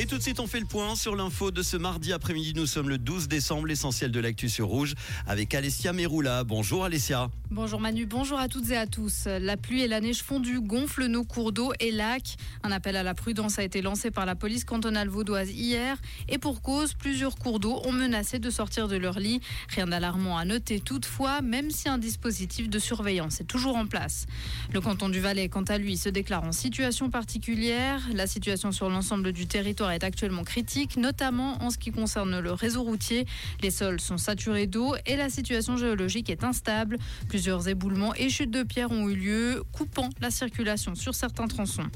[0.00, 2.54] Et tout de suite, on fait le point sur l'info de ce mardi après-midi.
[2.56, 4.94] Nous sommes le 12 décembre, l'essentiel de l'actu sur Rouge,
[5.26, 6.42] avec Alessia Meroula.
[6.42, 7.30] Bonjour Alessia.
[7.50, 9.26] Bonjour Manu, bonjour à toutes et à tous.
[9.26, 12.36] La pluie et la neige fondue gonflent nos cours d'eau et lacs.
[12.62, 15.98] Un appel à la prudence a été lancé par la police cantonale vaudoise hier.
[16.30, 19.40] Et pour cause, plusieurs cours d'eau ont menacé de sortir de leur lit.
[19.68, 24.24] Rien d'alarmant à noter toutefois, même si un dispositif de surveillance est toujours en place.
[24.72, 28.00] Le canton du Valais, quant à lui, se déclare en situation particulière.
[28.14, 32.52] La situation sur l'ensemble du territoire est actuellement critique, notamment en ce qui concerne le
[32.52, 33.26] réseau routier.
[33.62, 36.98] Les sols sont saturés d'eau et la situation géologique est instable.
[37.28, 41.88] Plusieurs éboulements et chutes de pierres ont eu lieu, coupant la circulation sur certains tronçons.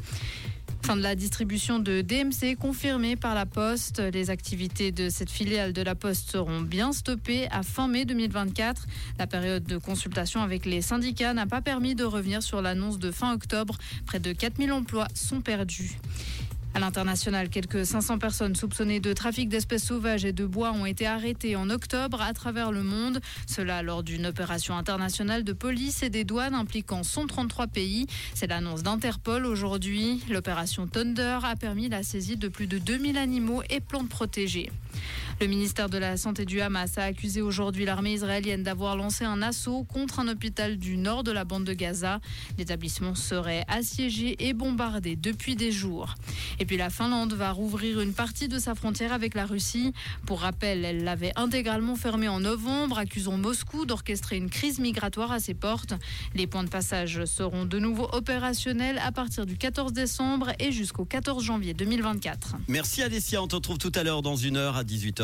[0.85, 4.01] Fin de la distribution de DMC confirmée par la Poste.
[4.01, 8.87] Les activités de cette filiale de la Poste seront bien stoppées à fin mai 2024.
[9.19, 13.11] La période de consultation avec les syndicats n'a pas permis de revenir sur l'annonce de
[13.11, 13.79] fin octobre.
[14.05, 15.97] Près de 4000 emplois sont perdus.
[16.77, 21.07] À l'international, quelques 500 personnes soupçonnées de trafic d'espèces sauvages et de bois ont été
[21.07, 23.21] arrêtées en octobre à travers le monde.
[23.47, 28.09] Cela lors d'une opération internationale de police et des douanes impliquant 133 pays.
[28.35, 30.25] C'est l'annonce d'Interpol aujourd'hui.
[30.29, 34.73] L'opération Thunder a permis la saisie de plus de 2000 animaux et plantes protégées.
[35.41, 39.43] Le ministère de la Santé du Hamas a accusé aujourd'hui l'armée israélienne d'avoir lancé un
[39.43, 42.21] assaut contre un hôpital du nord de la bande de Gaza.
[42.57, 46.15] L'établissement serait assiégé et bombardé depuis des jours.
[46.61, 49.93] Et puis la Finlande va rouvrir une partie de sa frontière avec la Russie.
[50.25, 55.41] Pour rappel, elle l'avait intégralement fermée en novembre, accusant Moscou d'orchestrer une crise migratoire à
[55.41, 55.95] ses portes.
[56.35, 61.05] Les points de passage seront de nouveau opérationnels à partir du 14 décembre et jusqu'au
[61.05, 62.57] 14 janvier 2024.
[62.69, 65.24] Merci Alessia, on te retrouve tout à l'heure dans une heure à 18h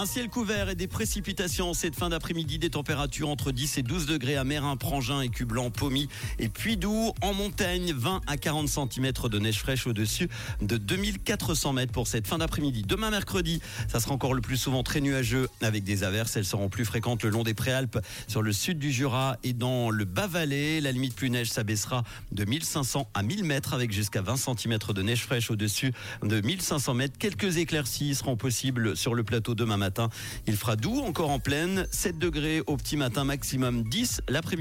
[0.00, 4.06] un ciel couvert et des précipitations cette fin d'après-midi, des températures entre 10 et 12
[4.06, 9.12] degrés à Mérin, Prangin, Écublanc, Pommy et puis doux en montagne, 20 à 40 cm
[9.28, 10.30] de neige fraîche au-dessus
[10.62, 12.82] de 2400 mètres pour cette fin d'après-midi.
[12.88, 16.34] Demain mercredi, ça sera encore le plus souvent très nuageux avec des averses.
[16.34, 19.90] Elles seront plus fréquentes le long des préalpes sur le sud du Jura et dans
[19.90, 20.80] le Bas-Valais.
[20.80, 25.02] La limite plus neige s'abaissera de 1500 à 1000 mètres avec jusqu'à 20 cm de
[25.02, 27.18] neige fraîche au-dessus de 1500 mètres.
[27.18, 29.76] Quelques éclaircies seront possibles sur le plateau demain
[30.46, 34.60] Il fera doux encore en pleine, 7 degrés au petit matin, maximum 10 l'après-midi.